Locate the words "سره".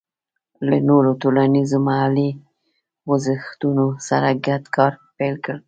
4.07-4.27